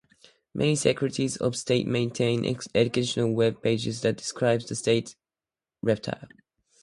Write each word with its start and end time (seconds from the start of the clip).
Many 0.55 0.75
secretaries 0.77 1.37
of 1.37 1.55
state 1.55 1.85
maintain 1.85 2.57
educational 2.73 3.33
web 3.35 3.61
pages 3.61 4.01
that 4.01 4.17
describe 4.17 4.61
the 4.61 4.73
state 4.73 5.15
reptile. 5.83 6.27